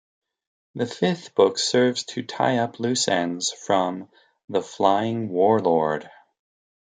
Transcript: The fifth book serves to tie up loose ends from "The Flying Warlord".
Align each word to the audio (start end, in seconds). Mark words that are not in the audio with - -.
The 0.73 0.87
fifth 0.87 1.35
book 1.35 1.59
serves 1.59 2.03
to 2.05 2.23
tie 2.23 2.57
up 2.57 2.79
loose 2.79 3.07
ends 3.07 3.51
from 3.51 4.09
"The 4.49 4.63
Flying 4.63 5.29
Warlord". 5.29 6.09